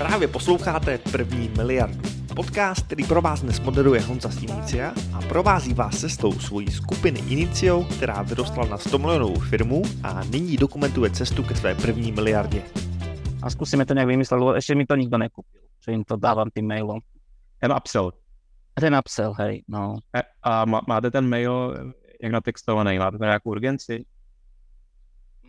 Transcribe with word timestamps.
Právě 0.00 0.28
posloucháte 0.28 0.98
První 0.98 1.48
miliardu. 1.48 2.00
Podcast, 2.36 2.86
který 2.86 3.04
pro 3.04 3.22
vás 3.22 3.42
dnes 3.42 3.60
moderuje 3.60 4.00
Honza 4.00 4.28
z 4.28 4.42
Inicia 4.42 4.92
a 5.14 5.20
provází 5.28 5.74
vás 5.74 6.00
cestou 6.00 6.32
svojí 6.32 6.70
skupiny 6.70 7.20
Inicio, 7.20 7.84
která 7.84 8.22
vyrostla 8.22 8.66
na 8.66 8.78
100 8.78 8.98
milionovou 8.98 9.40
firmu 9.40 9.82
a 10.02 10.24
nyní 10.24 10.56
dokumentuje 10.56 11.10
cestu 11.10 11.42
ke 11.42 11.54
své 11.54 11.74
první 11.74 12.12
miliardě. 12.12 12.62
A 13.42 13.50
zkusíme 13.50 13.86
to 13.86 13.94
nějak 13.94 14.08
vymyslet, 14.08 14.38
lebo 14.38 14.54
ještě 14.54 14.74
mi 14.74 14.86
to 14.86 14.96
nikdo 14.96 15.18
nekupil, 15.18 15.60
že 15.84 15.92
jim 15.92 16.04
to 16.04 16.16
dávám 16.16 16.50
tým 16.50 16.68
mailom. 16.68 16.98
Ten 17.58 17.72
upsell. 17.72 18.12
Ten 18.74 18.96
upsell, 18.96 19.34
hej, 19.38 19.64
no. 19.68 19.96
E, 20.16 20.22
A 20.42 20.64
má, 20.64 20.80
máte 20.88 21.10
ten 21.10 21.28
mail 21.28 21.76
jak 22.22 22.32
natextovaný? 22.32 22.98
Máte 22.98 23.18
tam 23.18 23.26
nějakou 23.26 23.50
urgenci? 23.50 24.04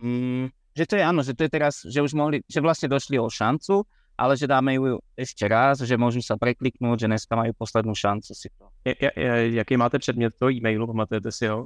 Mm, 0.01 0.47
že 0.77 0.85
to 0.85 0.95
je 0.95 1.03
áno, 1.03 1.23
že 1.23 1.35
to 1.35 1.43
je 1.43 1.49
teraz, 1.49 1.83
že 1.87 2.01
už 2.01 2.13
mohli, 2.15 2.43
že 2.47 2.63
vlastne 2.63 2.87
došli 2.87 3.19
o 3.19 3.27
šancu, 3.27 3.83
ale 4.21 4.37
že 4.37 4.45
dáme 4.45 4.77
ju 4.77 5.01
ešte 5.17 5.49
raz, 5.49 5.81
že 5.81 5.97
môžu 5.97 6.21
sa 6.21 6.37
prekliknúť, 6.37 7.01
že 7.01 7.09
dneska 7.09 7.33
majú 7.33 7.57
poslednú 7.57 7.97
šancu 7.97 8.37
si 8.37 8.53
to. 8.53 8.69
Je, 8.85 8.93
je, 8.93 9.09
je, 9.17 9.33
jaký 9.57 9.73
máte 9.81 9.97
předmět 9.97 10.37
toho 10.37 10.53
e-mailu, 10.53 10.85
pamatujete 10.85 11.31
si 11.33 11.49
ho? 11.49 11.65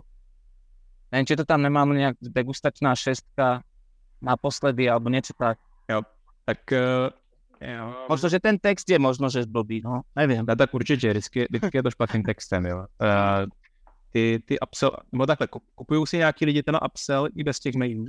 Neviem, 1.12 1.26
či 1.28 1.36
to 1.36 1.44
tam 1.44 1.62
nemám 1.62 1.92
nejak 1.92 2.16
degustačná 2.24 2.96
šestka 2.96 3.60
naposledy, 4.24 4.90
alebo 4.90 5.12
niečo 5.12 5.36
tak. 5.36 5.60
Tak 6.46 6.62
uh, 6.72 7.12
jo. 7.62 7.86
Možno, 8.10 8.30
že 8.30 8.40
ten 8.40 8.56
text 8.56 8.90
je 8.90 9.00
možno, 9.00 9.30
že 9.30 9.46
blbý, 9.46 9.82
no, 9.84 10.02
neviem. 10.16 10.46
No, 10.48 10.56
tak 10.56 10.74
určitě, 10.74 11.12
vždycky, 11.12 11.46
vždycky 11.50 11.78
je 11.78 11.84
to 11.84 11.92
špatným 11.92 12.24
textem, 12.24 12.66
jo. 12.66 12.86
Uh, 13.02 13.46
ty, 14.12 14.40
ty 14.46 14.60
upsell, 14.60 14.98
nebo 15.12 15.26
takhle, 15.26 15.48
kup- 15.48 15.70
kupují 15.76 16.08
si 16.08 16.18
nějaký 16.18 16.46
lidi 16.46 16.64
ten 16.64 16.78
upsell 16.86 17.28
i 17.36 17.44
bez 17.44 17.60
těch 17.60 17.76
mailů? 17.76 18.06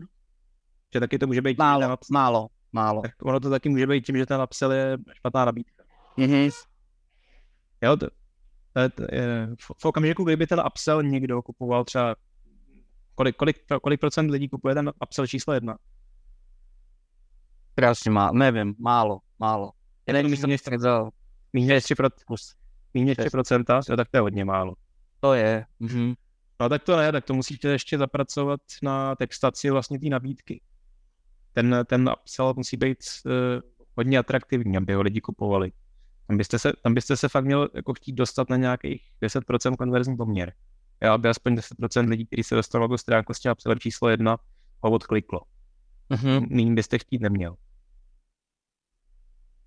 Že 0.94 1.00
taky 1.00 1.18
to 1.18 1.26
může 1.26 1.42
být 1.42 1.58
Málo, 1.58 1.94
upsell, 1.94 2.14
málo, 2.14 2.48
málo. 2.76 3.02
tak 3.02 3.16
ono 3.24 3.40
to 3.40 3.50
taky 3.50 3.68
může 3.68 3.86
být 3.86 4.06
tím, 4.06 4.16
že 4.16 4.26
ten 4.26 4.42
upsell 4.42 4.72
je 4.72 4.98
špatná 5.12 5.44
nabídka. 5.44 5.84
Mhm. 6.16 6.48
Jo, 7.82 7.96
to, 7.96 8.06
to, 8.72 8.88
to 8.94 9.02
je, 9.12 9.48
v, 9.60 9.72
v 9.80 9.84
okamžiku, 9.84 10.24
kdyby 10.24 10.46
ten 10.46 10.60
upsell 10.60 11.02
někdo 11.02 11.42
kupoval 11.42 11.84
třeba, 11.84 12.14
kolik, 13.14 13.36
kolik, 13.36 13.56
kolik 13.82 14.00
procent 14.00 14.30
lidí 14.30 14.48
kupuje 14.48 14.74
ten 14.74 14.92
upsell 15.02 15.26
číslo 15.26 15.54
jedna? 15.54 15.76
Strašne 17.76 18.08
málo, 18.08 18.32
neviem, 18.32 18.72
málo, 18.80 19.20
málo. 19.36 19.76
Ja 20.08 20.16
neviem, 20.16 20.32
by 20.32 20.36
som 20.40 20.48
nestredal. 20.48 21.12
Méně 21.52 21.76
než 21.76 21.84
3%, 21.84 22.10
Kus. 22.24 22.56
méně 22.94 23.06
než 23.06 23.18
3%, 23.18 23.82
jo, 23.90 23.96
tak 23.96 24.08
to 24.08 24.16
je 24.16 24.20
hodně 24.20 24.44
málo. 24.44 24.74
To 25.20 25.34
je. 25.34 25.64
Mhm. 25.80 26.14
No 26.60 26.68
tak 26.68 26.82
to 26.82 26.96
ne, 26.96 27.12
tak 27.12 27.24
to 27.24 27.34
musíte 27.34 27.68
ještě 27.68 27.98
zapracovat 27.98 28.60
na 28.82 29.14
textaci 29.14 29.70
vlastně 29.70 29.98
té 29.98 30.08
nabídky. 30.08 30.60
Ten, 31.56 31.84
ten 31.86 32.10
upsell 32.20 32.54
musí 32.56 32.76
být 32.76 32.98
uh, 33.24 33.32
hodně 33.96 34.18
atraktivní, 34.18 34.76
aby 34.76 34.94
ho 34.94 35.02
lidi 35.02 35.20
kupovali. 35.20 35.72
Tam 36.26 36.36
byste 36.36 36.58
se, 36.58 36.72
tam 36.82 36.94
byste 36.94 37.16
se 37.16 37.28
fakt 37.28 37.44
měl 37.44 37.68
jako 37.74 37.94
chtít 37.94 38.12
dostat 38.12 38.50
na 38.50 38.56
nějakých 38.56 39.02
10% 39.22 39.76
konverzní 39.76 40.16
poměr. 40.16 40.52
Jo, 41.02 41.12
aby 41.12 41.28
aspoň 41.28 41.54
10% 41.54 42.08
lidí, 42.08 42.26
kteří 42.26 42.42
se 42.42 42.54
dostalo 42.54 42.84
na 42.84 42.88
tu 42.88 42.98
stránku 42.98 43.34
s 43.34 43.40
tím 43.40 43.52
upsellem 43.52 43.78
číslo 43.78 44.08
jedna, 44.08 44.38
ho 44.80 44.90
odkliklo. 44.90 45.40
Mhm. 46.08 46.46
Méně 46.50 46.74
byste 46.74 46.98
chtít 46.98 47.20
neměl. 47.20 47.56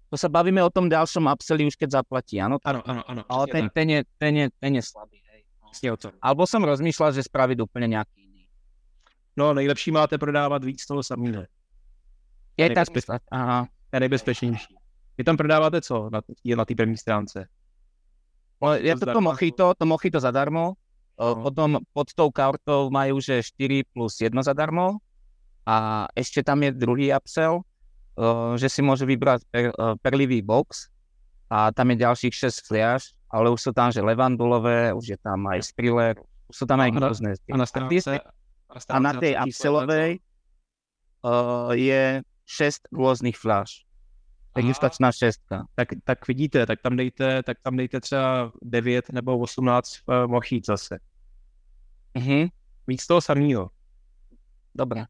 To 0.10 0.18
sa 0.18 0.26
bavíme 0.26 0.58
o 0.66 0.74
tom 0.74 0.90
ďalšom 0.90 1.30
upselli 1.30 1.70
už 1.70 1.78
keď 1.78 2.02
zaplatí, 2.02 2.42
áno? 2.42 2.58
Ano, 2.66 2.82
ano, 2.82 3.06
ano. 3.06 3.22
Ale 3.30 3.46
ten, 3.48 3.70
ten, 3.70 3.90
je, 3.90 4.00
ten, 4.18 4.34
je, 4.38 4.46
ten 4.58 4.76
je 4.76 4.82
slabý, 4.82 5.22
hej. 5.30 5.46
Přesně 5.72 5.94
o 5.94 5.98
tom. 5.98 6.12
Alebo 6.22 6.50
som 6.50 6.66
rozmýšľal, 6.66 7.14
že 7.14 7.30
spraviť 7.30 7.62
úplne 7.62 7.94
nejaký 7.94 8.26
iný. 8.26 8.50
No, 9.38 9.54
nejlepší 9.54 9.94
máte 9.94 10.18
prodávat 10.18 10.66
víc 10.66 10.82
toho 10.86 11.06
samého. 11.06 11.46
Je 12.60 12.68
Nejbezpečný. 12.68 12.76
tak 12.76 12.96
myslet. 12.96 13.22
Aha. 13.32 13.68
Je 13.94 14.00
nejbezpečnější. 14.00 14.76
Vy 15.18 15.24
tam 15.24 15.38
prodáváte 15.38 15.82
co 15.82 16.10
na, 16.12 16.22
je 16.44 16.56
na 16.56 16.66
té 16.66 16.76
první 16.76 16.98
stránce? 16.98 17.48
No, 18.62 18.74
Je 18.76 18.96
to 18.96 19.06
to 19.08 19.22
mochito, 19.22 19.74
to 19.78 19.86
mochito 19.86 20.20
zadarmo. 20.20 20.74
No. 21.20 21.36
Potom 21.36 21.80
pod 21.94 22.08
tou 22.16 22.32
kartou 22.32 22.88
majú, 22.92 23.20
že 23.20 23.44
4 23.44 23.84
plus 23.92 24.20
1 24.22 24.44
zadarmo. 24.44 25.00
A 25.68 26.08
ešte 26.16 26.44
tam 26.44 26.64
je 26.64 26.72
druhý 26.72 27.12
upsell, 27.16 27.64
že 28.56 28.68
si 28.72 28.80
môže 28.84 29.04
vybrať 29.08 29.44
per, 29.52 29.72
perlivý 30.04 30.40
box. 30.44 30.88
A 31.52 31.72
tam 31.72 31.92
je 31.92 32.04
ďalších 32.04 32.34
6 32.36 32.68
fliaž, 32.68 33.16
ale 33.32 33.52
už 33.52 33.60
sú 33.60 33.72
tam, 33.72 33.92
že 33.92 34.04
levandulové, 34.04 34.92
už 34.96 35.16
je 35.16 35.20
tam 35.20 35.48
aj 35.48 35.60
spriller, 35.72 36.16
už 36.48 36.56
sú 36.56 36.66
tam 36.68 36.80
aj 36.84 36.90
A 36.90 37.00
na-. 37.00 37.12
A 37.52 37.58
na 37.58 37.66
ty- 37.88 38.00
stránce, 38.00 38.14
A 38.88 38.98
na 39.00 39.12
tej 39.18 39.34
upsellovej 39.40 40.12
uh, 41.26 41.72
je 41.76 42.22
6 42.50 42.82
různých 42.92 43.38
flash. 43.38 43.72
Degustačná 44.56 45.12
šestka. 45.12 45.66
tak, 45.76 45.88
tak 46.04 46.28
vidíte, 46.28 46.66
tak 46.66 46.82
tam 46.82 46.96
dejte, 46.96 47.44
tak 47.44 47.58
tam 47.64 47.78
dejte 47.78 48.02
třeba 48.02 48.52
9 48.62 49.10
nebo 49.12 49.40
18 49.40 49.96
uh, 50.06 50.28
mochít 50.32 50.66
zase. 50.66 51.00
Mhm, 52.18 52.48
Víc 52.88 53.08
toho 53.08 53.22
samého. 53.22 53.70
dobré. 54.76 55.06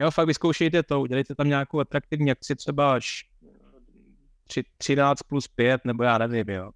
Jo, 0.00 0.10
fakt 0.10 0.26
vyzkoušejte 0.26 0.82
to, 0.82 1.00
udělejte 1.00 1.34
tam 1.34 1.48
nějakou 1.48 1.80
atraktivní 1.80 2.30
akci, 2.30 2.56
třeba 2.56 2.94
až 2.94 3.30
tři- 4.48 4.64
13 4.78 5.22
plus 5.22 5.48
5, 5.48 5.84
nebo 5.84 6.02
já 6.02 6.18
nevím, 6.18 6.48
jo. 6.48 6.70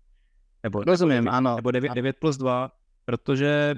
Nebo, 0.63 0.85
Rozumím, 0.85 1.25
nebo, 1.25 1.31
ano. 1.31 1.57
Nebo 1.57 1.71
9, 1.71 1.93
9 1.95 2.17
plus 2.17 2.37
2, 2.37 2.71
protože 3.05 3.75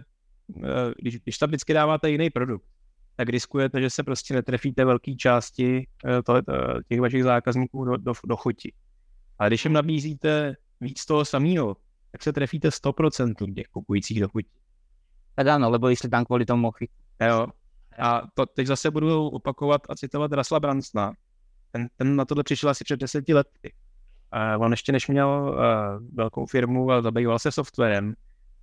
eh, 0.64 0.94
když, 0.98 1.18
když 1.18 1.38
tam 1.38 1.48
vždycky 1.48 1.72
dáváte 1.72 2.10
jiný 2.10 2.30
produkt, 2.30 2.66
tak 3.16 3.28
riskujete, 3.28 3.80
že 3.80 3.90
se 3.90 4.02
prostě 4.02 4.34
netrefíte 4.34 4.84
velké 4.84 5.14
části 5.14 5.86
eh, 6.06 6.22
to, 6.22 6.36
eh, 6.36 6.42
těch 6.88 7.00
vašich 7.00 7.24
zákazníků 7.24 7.84
do, 7.84 7.96
do, 7.96 8.12
do 8.24 8.36
chuti. 8.36 8.72
A 9.38 9.48
když 9.48 9.64
jim 9.64 9.72
nabízíte 9.72 10.56
víc 10.80 11.04
toho 11.04 11.24
samého, 11.24 11.76
tak 12.12 12.22
se 12.22 12.32
trefíte 12.32 12.68
100% 12.68 13.54
těch 13.54 13.66
kupujících 13.66 14.20
do 14.20 14.28
chuti. 14.28 14.48
Tak 15.36 15.46
áno, 15.52 15.68
lebo 15.68 15.92
išli 15.92 16.08
tam 16.08 16.24
kvôli 16.24 16.48
tomu 16.48 16.72
mochy. 16.72 16.88
Jo. 17.20 17.52
A 18.00 18.24
to 18.34 18.46
teď 18.46 18.66
zase 18.66 18.90
budu 18.90 19.28
opakovat 19.28 19.84
a 19.88 19.94
citovat 19.94 20.32
Rasla 20.32 20.60
Bransna. 20.60 21.12
Ten, 21.72 21.88
ten 21.96 22.16
na 22.16 22.24
tohle 22.24 22.44
přišel 22.44 22.70
asi 22.70 22.84
před 22.84 23.00
deseti 23.00 23.34
lety. 23.34 23.72
Uh, 24.32 24.64
on 24.64 24.72
ještě 24.72 24.92
než 24.92 25.08
měl 25.08 25.28
uh, 25.28 26.16
velkou 26.16 26.46
firmu 26.46 26.90
a 26.90 27.02
zabýval 27.02 27.38
se 27.38 27.52
softwarem, 27.52 28.14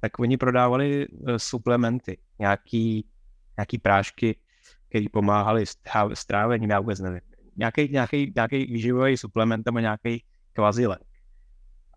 tak 0.02 0.20
oni 0.20 0.38
prodávali 0.38 1.08
uh, 1.08 1.38
suplementy, 1.38 2.18
nějaký, 2.40 3.06
nějaký 3.58 3.78
prášky, 3.78 4.36
které 4.94 5.06
pomáhaly 5.12 5.66
s 5.66 5.78
trá- 5.82 6.14
s 6.14 6.26
trávením, 6.26 6.70
já 6.70 6.80
vůbec 6.80 7.00
nevím. 7.00 7.22
Nějaký, 7.58 7.90
nějaký, 7.90 8.34
nějaký 8.36 8.66
výživový 8.66 9.18
suplement 9.18 9.66
nebo 9.66 9.80
nějaký 9.80 10.24
kvazilek. 10.54 11.02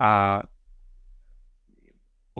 A 0.01 0.43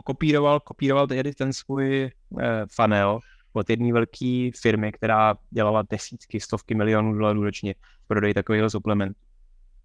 kopíroval, 0.03 0.59
kopíroval 0.59 1.07
tedy 1.07 1.33
ten 1.33 1.53
svůj 1.53 2.11
uh, 2.29 2.41
funnel 2.71 3.19
od 3.53 3.69
jedné 3.69 3.93
velké 3.93 4.49
firmy, 4.61 4.91
která 4.91 5.35
dělala 5.49 5.83
desítky, 5.89 6.39
stovky 6.39 6.75
milionů 6.75 7.13
dolarů 7.13 7.43
ročně 7.43 7.73
v 8.03 8.07
prodeji 8.07 8.33
takového 8.33 8.69
suplementu. 8.69 9.19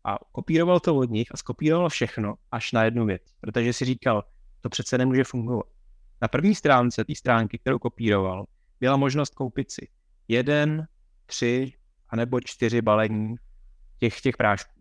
A 0.05 0.19
kopíroval 0.33 0.81
to 0.81 0.97
od 0.97 1.11
nich 1.11 1.29
a 1.31 1.37
skopíroval 1.37 1.89
všechno 1.89 2.35
až 2.53 2.73
na 2.73 2.85
jednu 2.85 3.07
věc, 3.07 3.23
protože 3.41 3.73
si 3.73 3.85
říkal, 3.85 4.25
to 4.61 4.69
přece 4.69 4.99
nemůže 4.99 5.25
fungovat. 5.25 5.67
Na 6.23 6.29
první 6.29 6.55
stránce 6.55 7.05
té 7.05 7.15
stránky, 7.15 7.59
kterou 7.59 7.79
kopíroval, 7.79 8.45
byla 8.81 8.97
možnost 8.97 9.35
koupit 9.35 9.71
si 9.71 9.89
jeden, 10.33 10.87
tři 11.27 11.73
anebo 12.09 12.41
čtyři 12.41 12.83
balení 12.83 13.35
těch, 13.99 14.21
těch 14.21 14.37
prášků. 14.37 14.81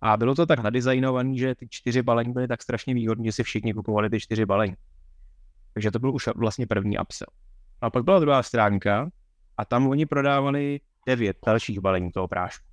A 0.00 0.16
bylo 0.16 0.34
to 0.34 0.46
tak 0.46 0.58
nadizajnované, 0.62 1.36
že 1.36 1.54
ty 1.54 1.66
čtyři 1.70 2.02
balení 2.02 2.32
byly 2.32 2.48
tak 2.48 2.62
strašně 2.62 2.94
výhodné, 2.94 3.24
že 3.24 3.32
si 3.32 3.42
všichni 3.42 3.74
kupovali 3.74 4.10
ty 4.10 4.20
čtyři 4.20 4.46
balení. 4.46 4.74
Takže 5.74 5.90
to 5.90 5.98
byl 5.98 6.14
už 6.14 6.28
vlastně 6.36 6.66
první 6.66 6.98
upsell. 6.98 7.28
A 7.80 7.90
pak 7.90 8.04
byla 8.04 8.18
druhá 8.18 8.42
stránka 8.42 9.10
a 9.56 9.64
tam 9.64 9.86
oni 9.88 10.06
prodávali 10.06 10.80
devět 11.06 11.36
dalších 11.46 11.80
balení 11.80 12.12
toho 12.12 12.28
prášku. 12.28 12.66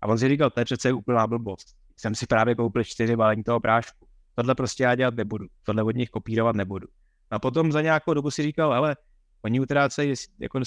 A 0.00 0.06
on 0.06 0.18
si 0.18 0.28
říkal, 0.28 0.50
to 0.50 0.60
je 0.60 0.64
přece 0.64 0.92
úplná 0.92 1.26
blbost. 1.26 1.76
Jsem 1.96 2.14
si 2.14 2.26
právě 2.26 2.54
koupil 2.54 2.84
čtyři 2.84 3.16
balení 3.16 3.44
toho 3.44 3.60
prášku. 3.60 4.06
Tohle 4.34 4.54
prostě 4.54 4.82
já 4.82 4.94
dělat 4.94 5.14
nebudu. 5.14 5.46
Tohle 5.62 5.82
od 5.82 5.96
nich 5.96 6.10
kopírovat 6.10 6.56
nebudu. 6.56 6.88
A 7.30 7.38
potom 7.38 7.72
za 7.72 7.80
nějakou 7.82 8.14
dobu 8.14 8.30
si 8.30 8.42
říkal, 8.42 8.72
ale 8.72 8.96
oni 9.42 9.60
utrácejí 9.60 10.14
jako 10.38 10.60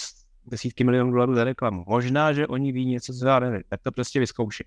desítky 0.47 0.83
milionů 0.83 1.12
dolarů 1.12 1.36
za 1.36 1.44
reklamu. 1.44 1.83
Možná, 1.88 2.33
že 2.33 2.47
oni 2.47 2.71
ví 2.71 2.86
něco, 2.86 3.13
co 3.13 3.27
já 3.27 3.39
nevím. 3.39 3.62
Tak 3.69 3.81
to 3.83 3.92
prostě 3.92 4.19
vyzkoušej. 4.19 4.65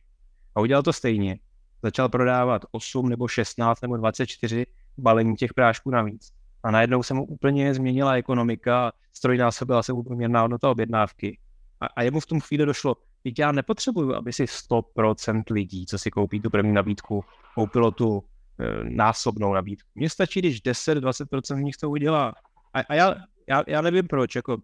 A 0.55 0.61
udělal 0.61 0.83
to 0.83 0.93
stejně. 0.93 1.39
Začal 1.83 2.09
prodávat 2.09 2.63
8 2.71 3.09
nebo 3.09 3.29
16 3.29 3.81
nebo 3.81 3.97
24 3.97 4.67
balení 4.99 5.37
těch 5.37 5.55
prášků 5.55 5.91
navíc. 5.91 6.33
A 6.63 6.71
najednou 6.71 7.03
se 7.03 7.15
mu 7.15 7.25
úplně 7.25 7.75
změnila 7.75 8.13
ekonomika, 8.13 8.93
strojnásobila 9.13 9.83
se 9.83 9.93
průměrná 9.93 10.41
hodnota 10.41 10.71
objednávky. 10.71 11.39
A, 11.81 11.87
a 11.87 12.03
jemu 12.03 12.21
v 12.21 12.27
tom 12.27 12.41
chvíli 12.41 12.67
došlo, 12.67 12.97
teď 13.23 13.39
já 13.39 13.53
nepotřebuju, 13.53 14.15
aby 14.15 14.33
si 14.33 14.45
100% 14.45 15.43
lidí, 15.51 15.87
co 15.87 15.99
si 15.99 16.11
koupí 16.11 16.41
tu 16.41 16.51
první 16.51 16.73
nabídku, 16.73 17.25
koupilo 17.55 17.91
tu 17.91 18.25
e, 18.59 18.85
násobnou 18.85 19.53
nabídku. 19.53 19.89
Mně 19.95 20.11
stačí, 20.11 20.41
když 20.41 20.63
10-20% 20.63 21.57
z 21.57 21.59
nich 21.59 21.77
to 21.77 21.91
udělá. 21.91 22.35
A, 22.75 22.81
a 22.81 22.95
já, 22.95 23.15
já, 23.47 23.65
já 23.67 23.81
nevím 23.81 24.09
proč, 24.09 24.35
jako 24.35 24.59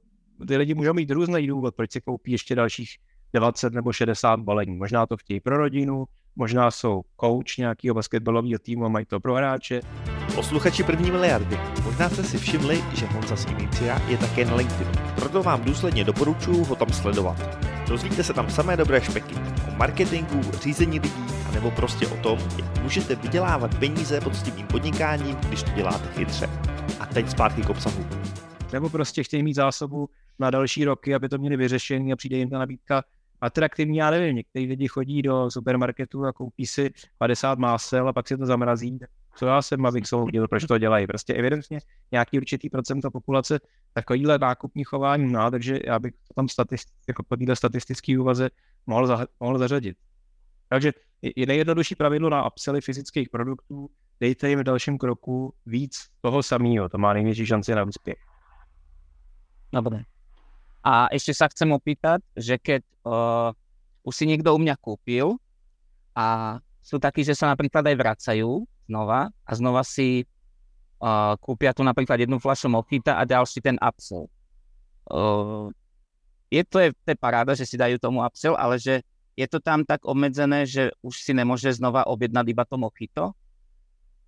ty 0.49 0.57
lidi 0.57 0.75
můžou 0.75 0.93
mít 0.93 1.11
různý 1.11 1.47
důvod, 1.47 1.75
proč 1.75 1.93
si 1.93 2.01
koupí 2.01 2.33
ještě 2.33 2.55
dalších 2.55 2.91
20 3.35 3.73
nebo 3.73 3.93
60 3.93 4.41
balení. 4.41 4.77
Možná 4.77 5.07
to 5.07 5.17
chtějí 5.17 5.41
pro 5.41 5.57
rodinu, 5.57 6.05
možná 6.37 6.71
jsou 6.71 7.03
coach 7.21 7.59
nějakého 7.59 7.95
basketbalového 7.95 8.59
týmu 8.59 8.85
a 8.85 8.89
mají 8.89 9.07
to 9.07 9.21
pro 9.21 9.35
hráče. 9.35 9.81
Posluchači 10.35 10.83
první 10.83 11.11
miliardy, 11.11 11.59
možná 11.85 12.09
jste 12.09 12.25
si 12.25 12.39
všimli, 12.39 12.85
že 12.95 13.07
Honza 13.07 13.37
z 13.37 13.47
Inicia 13.47 14.09
je 14.09 14.19
také 14.19 14.45
na 14.45 14.55
LinkedInu, 14.55 14.93
proto 15.15 15.43
vám 15.43 15.65
důsledně 15.65 16.05
doporučuji 16.05 16.65
ho 16.65 16.75
tam 16.77 16.89
sledovat. 16.89 17.59
Dozvíte 17.89 18.25
se 18.25 18.33
tam 18.33 18.51
samé 18.51 18.77
dobré 18.77 19.01
špeky 19.01 19.35
o 19.69 19.77
marketingu, 19.77 20.41
řízení 20.63 21.01
lidí, 21.01 21.25
nebo 21.55 21.71
prostě 21.71 22.07
o 22.07 22.17
tom, 22.17 22.39
jak 22.59 22.83
můžete 22.83 23.15
vydělávat 23.15 23.79
peníze 23.79 24.21
poctivým 24.21 24.67
podnikáním, 24.67 25.37
když 25.37 25.63
to 25.63 25.71
děláte 25.71 26.09
chytře. 26.09 26.51
A 27.01 27.07
teď 27.07 27.31
zpátky 27.31 27.63
k 27.63 27.71
obsahu. 27.71 28.07
Nebo 28.73 28.91
prostě 28.91 29.23
chtějí 29.23 29.43
mít 29.43 29.55
zásobu 29.55 30.09
na 30.39 30.51
další 30.51 30.85
roky, 30.85 31.15
aby 31.15 31.29
to 31.29 31.39
měli 31.39 31.57
vyřešené 31.57 32.13
a 32.13 32.17
přijde 32.17 32.37
jim 32.37 32.51
ta 32.51 32.59
nabídka 32.59 33.05
atraktivní, 33.41 33.97
já 33.97 34.11
nevím, 34.11 34.37
někteří 34.37 34.67
lidi 34.67 34.89
chodí 34.89 35.23
do 35.23 35.51
supermarketu 35.51 36.25
a 36.25 36.33
koupí 36.33 36.67
si 36.67 36.91
50 37.19 37.59
másel 37.59 38.09
a 38.09 38.13
pak 38.13 38.29
si 38.29 38.37
to 38.37 38.47
zamrazí. 38.47 38.99
Co 39.37 39.47
já 39.47 39.63
jsem, 39.63 39.87
abych 39.87 40.07
soudil, 40.07 40.49
proč 40.49 40.65
to 40.65 40.79
dělají. 40.79 41.07
Prostě 41.07 41.35
evidentně 41.35 41.81
nějaký 42.13 42.39
určitý 42.39 42.71
procent 42.71 43.03
populace 43.13 43.61
takovýhle 43.93 44.39
nákupní 44.39 44.85
chování 44.85 45.27
má, 45.27 45.51
takže 45.51 45.81
já 45.85 45.99
bych 45.99 46.13
to 46.13 46.35
tam 46.35 46.49
statist, 46.49 46.89
jako 47.09 47.23
po 47.23 47.37
této 47.37 47.57
statistické 47.57 48.19
úvaze 48.19 48.51
mohl, 48.87 49.07
za, 49.07 49.27
mohl 49.41 49.59
zařadit. 49.59 49.97
Takže 50.69 50.93
je 51.37 51.47
nejjednodušší 51.47 51.95
pravidlo 51.95 52.31
na 52.31 52.47
upsely 52.47 52.81
fyzických 52.81 53.29
produktů, 53.29 53.91
dejte 54.21 54.49
jim 54.49 54.59
v 54.59 54.63
dalším 54.63 54.99
kroku 54.99 55.55
víc 55.67 55.99
toho 56.21 56.43
samého, 56.43 56.89
to 56.89 56.99
má 56.99 57.13
největší 57.13 57.47
šanci 57.47 57.75
na 57.75 57.85
úspěch. 57.85 58.19
Dobre. 59.73 60.05
A 60.85 61.09
ešte 61.09 61.33
sa 61.33 61.49
chcem 61.49 61.73
opýtať, 61.73 62.21
že 62.37 62.61
keď 62.61 62.85
uh, 63.09 63.57
už 64.05 64.13
si 64.13 64.29
niekto 64.29 64.53
u 64.53 64.61
mňa 64.61 64.77
kúpil 64.77 65.41
a 66.13 66.61
sú 66.85 67.01
takí, 67.01 67.25
že 67.25 67.33
sa 67.33 67.49
napríklad 67.49 67.89
aj 67.89 67.97
vracajú 67.97 68.69
znova 68.85 69.33
a 69.33 69.51
znova 69.57 69.81
si 69.81 70.29
uh, 71.01 71.41
kúpia 71.41 71.73
tu 71.73 71.81
napríklad 71.81 72.21
jednu 72.21 72.37
fľašu 72.37 72.69
mojita 72.69 73.17
a 73.17 73.25
ďalší 73.25 73.65
ten 73.65 73.81
upsell. 73.81 74.29
Uh, 75.09 75.73
je 76.53 76.61
to, 76.69 76.85
je, 76.85 76.89
to 76.93 77.09
je 77.13 77.19
paráda, 77.19 77.57
že 77.57 77.65
si 77.65 77.81
dajú 77.81 77.97
tomu 77.97 78.21
upsell, 78.21 78.53
ale 78.53 78.77
že 78.77 79.01
je 79.41 79.47
to 79.49 79.65
tam 79.65 79.89
tak 79.89 80.05
obmedzené, 80.05 80.69
že 80.69 80.93
už 81.01 81.17
si 81.17 81.33
nemôže 81.33 81.73
znova 81.73 82.05
objednať 82.07 82.47
iba 82.53 82.69
to 82.69 82.77
mojito? 82.77 83.33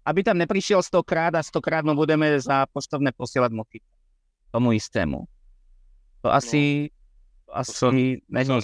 Aby 0.08 0.24
tam 0.24 0.40
neprišiel 0.40 0.80
stokrát 0.80 1.36
a 1.36 1.44
stokrát 1.44 1.84
mu 1.84 1.92
budeme 1.92 2.32
za 2.40 2.64
poštovné 2.72 3.12
posielať 3.12 3.52
mojito. 3.52 3.86
Tomu 4.50 4.72
istému. 4.72 5.35
To 6.26 6.32
asi, 6.32 6.90
no, 7.48 7.56
asi 7.56 7.72
to 7.72 7.78
se, 7.78 7.92
není. 7.92 8.46
To, 8.46 8.60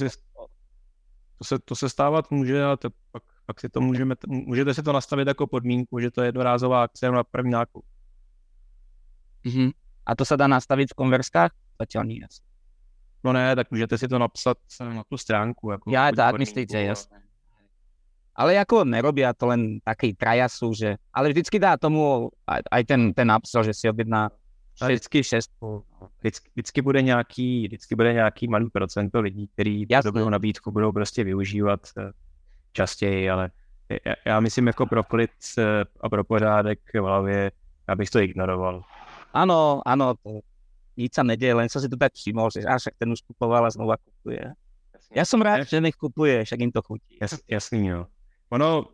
to, 1.38 1.44
se, 1.44 1.59
to 1.59 1.75
se 1.75 1.88
stávat 1.88 2.31
může 2.31 2.64
a 2.64 2.76
to, 2.76 2.91
pak, 3.11 3.23
pak 3.47 3.61
si 3.61 3.69
to 3.69 3.81
můžeme, 3.81 4.14
můžete 4.26 4.75
si 4.75 4.82
to 4.82 4.93
nastavit 4.93 5.29
jako 5.29 5.47
podmínku, 5.47 5.99
že 5.99 6.11
to 6.11 6.23
je 6.23 6.29
jednorázová 6.29 6.82
akce 6.82 7.11
na 7.11 7.25
první 7.25 7.53
nákup. 7.53 7.85
Mm-hmm. 9.44 9.70
A 10.06 10.14
to 10.14 10.25
se 10.25 10.37
dá 10.37 10.47
nastavit 10.47 10.91
v 10.91 10.94
konverskách? 10.94 11.50
Zatím 11.81 12.09
nie. 12.09 12.26
No 13.25 13.32
ne, 13.32 13.56
tak 13.56 13.70
můžete 13.70 13.99
si 13.99 14.08
to 14.08 14.19
napsat 14.19 14.58
na 14.81 15.05
tu 15.05 15.19
stránku. 15.19 15.70
Jako 15.70 15.91
Já 15.91 16.12
tak 16.12 16.38
myslíte, 16.38 16.82
jasné. 16.82 17.23
Ale 18.35 18.55
jako 18.55 18.85
nerobí 18.85 19.23
to 19.37 19.47
len 19.47 19.79
taký 19.85 20.15
trajasu, 20.15 20.75
že... 20.75 20.97
Ale 21.12 21.29
vždycky 21.29 21.58
dá 21.58 21.76
tomu 21.76 22.31
aj, 22.47 22.62
aj 22.70 22.85
ten, 22.85 23.15
ten 23.15 23.32
upsell, 23.32 23.65
že 23.65 23.75
si 23.75 23.88
objedná 23.88 24.31
vždycky 24.80 25.24
šestku. 25.24 25.84
Vždycky, 26.20 26.50
vždycky, 26.54 26.82
bude 26.82 27.02
nějaký, 27.02 27.66
vždycky 27.66 27.94
bude 27.94 28.12
nějaký 28.12 28.48
malý 28.48 28.70
procento 28.70 29.20
lidí, 29.20 29.48
který 29.48 29.86
podobnou 30.02 30.28
nabídku 30.28 30.70
budou 30.70 30.92
prostě 30.92 31.24
využívat 31.24 31.80
eh, 31.98 32.10
častěji, 32.72 33.30
ale 33.30 33.50
já, 34.04 34.14
já 34.26 34.40
myslím 34.40 34.66
jako 34.66 34.86
pro 34.86 35.04
klid 35.04 35.30
eh, 35.58 35.84
a 36.00 36.08
pro 36.08 36.24
pořádek 36.24 36.78
v 36.94 36.98
hlavě, 36.98 37.50
abych 37.88 38.10
to 38.10 38.19
ignoroval. 38.19 38.82
Ano, 39.32 39.82
ano, 39.86 40.14
to 40.22 40.40
nic 40.96 41.14
sa 41.14 41.22
neděje, 41.22 41.54
len 41.54 41.69
som 41.69 41.80
si 41.80 41.88
to 41.88 41.96
tak 41.96 42.12
všimol, 42.12 42.52
že 42.52 42.69
až 42.69 42.92
ten 42.98 43.12
už 43.12 43.24
kupoval 43.24 43.66
a 43.66 43.70
znova 43.70 43.96
kupuje. 43.96 44.52
Já 45.14 45.24
jsem 45.24 45.42
rád, 45.42 45.69
že 45.69 45.80
nech 45.80 45.94
kupuje, 45.94 46.44
však 46.44 46.60
jim 46.60 46.72
to 46.72 46.82
chutí. 46.82 47.19
Jas, 47.20 47.38
jasný, 47.48 47.86
jo. 47.86 48.06
Ono, 48.50 48.84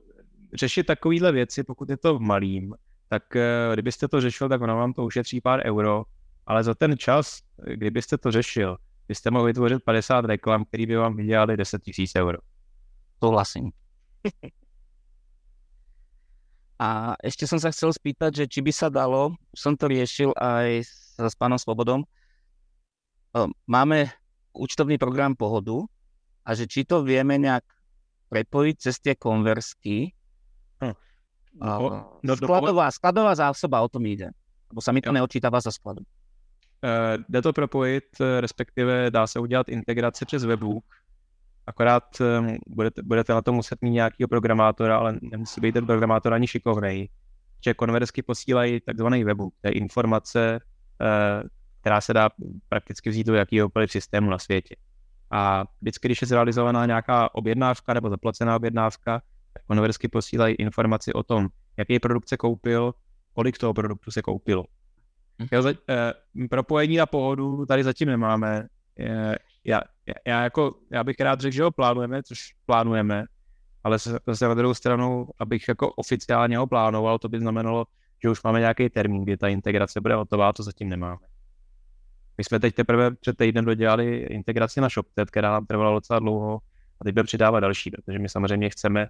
řešit 0.55 0.87
takovýhle 0.87 1.33
věci, 1.33 1.65
pokud 1.65 1.91
je 1.91 1.97
to 1.97 2.19
v 2.19 2.21
malým, 2.21 2.75
tak 3.09 3.37
eh, 3.37 3.71
kdybyste 3.73 4.09
to 4.09 4.21
řešil, 4.21 4.49
tak 4.49 4.61
ono 4.61 4.77
vám 4.77 4.93
to 4.93 5.05
ušetří 5.05 5.41
pár 5.41 5.67
euro, 5.67 6.05
ale 6.47 6.65
za 6.65 6.75
ten 6.75 6.97
čas, 6.99 7.41
kdybyste 7.75 8.19
to 8.19 8.31
řešil, 8.31 8.77
byste 9.09 9.31
mohli 9.31 9.51
vytvořit 9.53 9.85
50 9.85 10.25
reklam, 10.25 10.65
který 10.65 10.87
by 10.87 10.97
vám 10.97 11.17
vydělali 11.17 11.57
10 11.57 11.83
tisíc 11.83 12.13
euro. 12.17 12.39
Souhlasím. 13.25 13.71
A 16.79 17.19
ešte 17.19 17.43
som 17.51 17.59
sa 17.59 17.75
chcel 17.75 17.91
spýtať, 17.91 18.31
že 18.39 18.45
či 18.47 18.63
by 18.63 18.71
sa 18.71 18.87
dalo, 18.87 19.35
som 19.51 19.75
to 19.75 19.91
riešil 19.91 20.31
aj 20.39 20.87
s, 20.87 21.19
s 21.19 21.35
pánom 21.35 21.59
Svobodom, 21.59 22.07
máme 23.67 24.15
účtovný 24.55 24.95
program 24.95 25.35
Pohodu 25.35 25.91
a 26.47 26.55
že 26.55 26.71
či 26.71 26.87
to 26.87 27.03
vieme 27.03 27.35
nejak 27.35 27.67
prepojiť 28.31 28.75
cez 28.79 29.03
tie 29.03 29.19
konversky, 29.19 30.15
hm. 30.79 30.95
No, 31.55 32.11
no, 32.23 32.37
skladová, 32.37 32.91
skladová 32.91 33.35
zásoba, 33.35 33.81
o 33.81 33.89
tom 33.89 34.07
jde. 34.07 34.31
Nebo 34.71 34.81
se 34.81 34.93
mi 34.93 35.01
to 35.01 35.09
jo. 35.09 35.13
neočítává 35.13 35.61
za 35.61 35.71
skladu. 35.71 36.01
Uh, 36.85 37.25
jde 37.29 37.43
to 37.43 37.53
propojit, 37.53 38.05
eh, 38.21 38.41
respektive 38.41 39.11
dá 39.11 39.27
se 39.27 39.41
udělat 39.41 39.69
integrace 39.69 40.25
přes 40.27 40.45
webbook. 40.45 40.85
Akorát 41.67 42.05
um, 42.21 42.57
budete, 42.67 43.03
budete 43.03 43.33
na 43.33 43.43
to 43.43 43.53
muset 43.53 43.83
mít 43.83 43.91
nějakého 43.91 44.29
programátora, 44.29 44.99
ale 44.99 45.19
nemusí 45.23 45.61
být 45.61 45.73
ten 45.73 45.87
programátor 45.87 46.35
ani 46.35 46.47
šikovnej. 46.47 47.09
Že 47.65 47.75
konversky 47.75 48.23
posílají 48.23 48.81
takzvaný 48.81 49.25
webbook, 49.25 49.55
to 49.61 49.69
je 49.69 49.73
informace, 49.73 50.61
uh, 51.01 51.49
která 51.81 52.01
se 52.01 52.13
dá 52.13 52.31
prakticky 52.69 53.11
vzít 53.11 53.27
do 53.27 53.35
jakýhokoliv 53.35 53.93
systému 53.93 54.31
na 54.31 54.39
světě. 54.39 54.77
A 55.31 55.65
vždycky, 55.81 56.09
když 56.09 56.21
je 56.23 56.27
zrealizovaná 56.27 56.87
nějaká 56.87 57.35
objednávka 57.35 57.95
nebo 57.95 58.11
zaplacená 58.11 58.57
objednávka, 58.57 59.23
konversky 59.69 60.09
posílají 60.09 60.55
informaci 60.55 61.13
o 61.13 61.23
tom, 61.23 61.49
jaký 61.77 61.99
produkt 61.99 62.29
se 62.29 62.37
koupil, 62.37 62.95
kolik 63.33 63.59
toho 63.59 63.75
produktu 63.75 64.11
se 64.11 64.23
koupilo. 64.23 64.65
Hm. 65.43 65.47
Jo, 65.53 65.63
za, 65.63 65.71
eh, 65.71 66.13
propojení 66.51 66.97
na 66.97 67.07
pohodu 67.07 67.67
tady 67.67 67.85
zatím 67.85 68.09
nemáme. 68.09 68.67
Eh, 69.01 69.37
já, 69.65 69.81
já, 70.27 70.43
jako, 70.43 70.75
já 70.91 71.05
bych 71.05 71.21
rád 71.21 71.41
řekl, 71.41 71.55
že 71.55 71.63
ho 71.63 71.71
plánujeme, 71.71 72.23
což 72.23 72.55
plánujeme, 72.67 73.25
ale 73.85 73.99
zase 74.27 74.49
na 74.49 74.55
druhou 74.55 74.75
stranu, 74.75 75.29
abych 75.39 75.69
jako 75.69 75.93
oficiálně 75.93 76.59
ho 76.59 76.67
plánoval, 76.67 77.19
to 77.19 77.29
by 77.29 77.41
znamenalo, 77.41 77.85
že 78.23 78.31
už 78.31 78.43
máme 78.43 78.61
nějaký 78.61 78.89
termín, 78.89 79.25
kdy 79.25 79.37
ta 79.37 79.49
integrace 79.49 80.01
bude 80.01 80.15
hotová, 80.15 80.53
to 80.53 80.63
zatím 80.63 80.89
nemáme. 80.89 81.21
My 82.39 82.45
jsme 82.45 82.61
teď 82.61 82.75
teprve 82.75 83.11
před 83.15 83.37
týdnem 83.37 83.65
dodělali 83.65 84.17
integraci 84.17 84.81
na 84.81 84.89
ShopTet, 84.89 85.31
která 85.31 85.53
nám 85.53 85.67
trvala 85.67 85.95
docela 85.95 86.19
dlouho 86.19 86.59
a 87.01 87.05
teď 87.05 87.15
budeme 87.15 87.27
přidávat 87.27 87.61
další, 87.61 87.91
protože 87.91 88.19
my 88.19 88.29
samozřejmě 88.29 88.71
chceme 88.71 89.09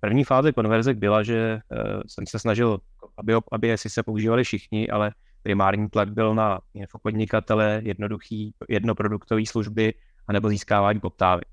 První 0.00 0.24
fáze 0.24 0.52
konverze 0.52 0.94
byla, 0.94 1.22
že 1.22 1.60
uh, 1.70 2.02
jsem 2.06 2.26
se 2.26 2.38
snažil, 2.38 2.78
aby, 3.16 3.34
aby 3.52 3.72
asi 3.72 3.90
se 3.90 4.02
používali 4.02 4.44
všichni, 4.44 4.88
ale 4.88 5.12
primární 5.42 5.88
tlak 5.88 6.12
byl 6.12 6.34
na 6.34 6.60
podnikatele, 7.02 7.80
jednoduchý, 7.84 8.54
jednoproduktové 8.68 9.46
služby 9.46 9.94
anebo 10.28 10.48
získávání 10.48 11.00
poptávek. 11.00 11.44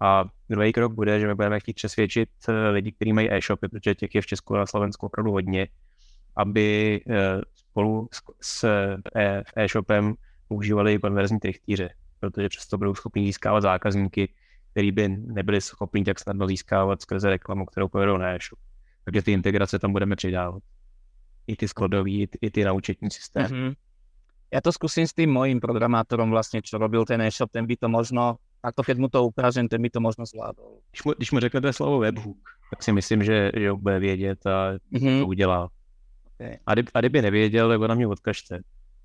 A 0.00 0.24
druhý 0.48 0.72
krok 0.72 0.92
bude, 0.92 1.20
že 1.20 1.26
my 1.26 1.34
budeme 1.34 1.60
chtít 1.60 1.72
přesvědčit 1.72 2.28
eh, 2.48 2.68
lidi, 2.68 2.92
kteří 2.92 3.12
mají 3.12 3.32
e-shopy, 3.32 3.68
protože 3.68 3.94
těch 3.94 4.14
je 4.14 4.22
v 4.22 4.26
Česku 4.26 4.56
a 4.56 4.66
Slovensku 4.66 5.06
opravdu 5.06 5.32
hodně, 5.32 5.68
aby 6.36 7.00
eh, 7.10 7.40
spolu 7.54 8.08
s 8.40 8.64
e-shopem 9.56 10.14
používali 10.48 10.98
konverzní 10.98 11.40
trichtýře, 11.40 11.90
protože 12.20 12.48
přesto 12.48 12.78
budou 12.78 12.94
schopni 12.94 13.26
získávat 13.26 13.60
zákazníky, 13.60 14.34
který 14.70 14.92
by 14.92 15.08
nebyli 15.08 15.60
schopni 15.60 16.04
tak 16.04 16.20
snadno 16.20 16.46
získávat 16.46 17.02
skrze 17.02 17.30
reklamu, 17.30 17.66
kterou 17.66 17.88
povedou 17.88 18.16
na 18.16 18.28
e-shop. 18.28 18.58
Takže 19.04 19.22
ty 19.22 19.32
integrace 19.32 19.78
tam 19.78 19.92
budeme 19.92 20.16
přidávat. 20.16 20.62
I 21.46 21.56
ty 21.56 21.68
skladový, 21.68 22.22
i 22.22 22.26
ty, 22.26 22.38
i 22.42 22.50
ty 22.50 22.64
naučetní 22.64 23.10
systém. 23.10 23.46
Mm-hmm. 23.46 23.74
Já 24.54 24.60
to 24.60 24.72
zkusím 24.72 25.06
s 25.06 25.12
tím 25.12 25.30
mojím 25.30 25.60
programátorom 25.60 26.30
vlastně, 26.30 26.62
čo 26.62 26.78
robil 26.78 27.04
ten 27.04 27.20
e-shop, 27.20 27.50
ten 27.50 27.66
by 27.66 27.76
to 27.76 27.88
možno, 27.88 28.36
a 28.62 28.72
to 28.72 28.82
keď 28.82 28.98
mu 28.98 29.08
to 29.08 29.24
ukážem, 29.24 29.68
ten 29.68 29.82
by 29.82 29.90
to 29.90 30.00
možno 30.00 30.26
zvládol. 30.26 30.78
Když 30.90 31.04
mu, 31.04 31.12
když 31.12 31.30
mu 31.30 31.40
řeknete 31.40 31.72
slovo 31.72 31.98
webhook, 31.98 32.38
tak 32.70 32.82
si 32.82 32.92
myslím, 32.92 33.24
že, 33.24 33.50
že 33.56 33.72
bude 33.72 33.98
vědět 33.98 34.46
a 34.46 34.72
mm-hmm. 34.92 35.20
to 35.20 35.26
udělá. 35.26 35.68
Okay. 36.34 36.56
A, 36.66 36.74
kdy, 36.74 36.84
a 36.94 37.00
kdyby 37.00 37.22
nevěděl, 37.22 37.68
tak 37.68 37.88
na 37.88 37.94
mě 37.94 38.06
odkažte. 38.06 38.60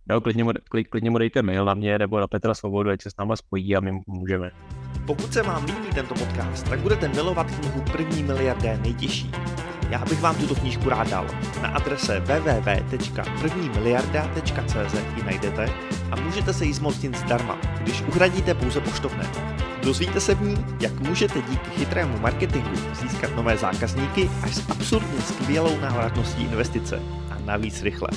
Jo, 0.09 0.21
klidně, 0.21 0.43
mu, 0.43 0.51
klidně 0.89 1.09
mu 1.09 1.17
dejte 1.17 1.41
mail 1.41 1.65
na 1.65 1.73
mě 1.73 1.99
nebo 1.99 2.19
na 2.19 2.27
Petra 2.27 2.53
Svobodu, 2.53 2.89
ať 2.89 3.01
se 3.01 3.11
s 3.11 3.17
náma 3.17 3.35
spojí 3.35 3.75
a 3.75 3.79
my 3.79 4.01
můžeme. 4.07 4.51
Pokud 5.05 5.33
se 5.33 5.41
vám 5.41 5.65
líbí 5.65 5.87
tento 5.95 6.15
podcast, 6.15 6.69
tak 6.69 6.79
budete 6.79 7.07
milovat 7.07 7.51
knihu 7.51 7.81
První 7.91 8.23
miliardé 8.23 8.79
nejtěžší. 8.81 9.31
Já 9.89 10.05
bych 10.05 10.21
vám 10.21 10.35
tuto 10.35 10.55
knížku 10.55 10.89
rád 10.89 11.09
dal. 11.09 11.27
Na 11.61 11.69
adrese 11.69 12.19
www.prvnimiliarda.cz 12.19 14.93
ji 15.15 15.23
najdete 15.23 15.69
a 16.11 16.15
můžete 16.15 16.53
se 16.53 16.65
jí 16.65 16.73
zmocnit 16.73 17.17
zdarma, 17.17 17.57
když 17.81 18.01
uhradíte 18.01 18.53
pouze 18.53 18.81
poštovné. 18.81 19.29
Dozvíte 19.83 20.21
se 20.21 20.35
v 20.35 20.41
ní, 20.41 20.65
jak 20.79 20.99
můžete 20.99 21.41
díky 21.41 21.69
chytrému 21.69 22.19
marketingu 22.19 22.75
získat 23.01 23.35
nové 23.35 23.57
zákazníky 23.57 24.29
až 24.43 24.55
s 24.55 24.69
absurdně 24.69 25.21
skvělou 25.21 25.79
návratností 25.79 26.43
investice 26.43 27.01
a 27.31 27.37
navíc 27.45 27.81
rychle. 27.81 28.09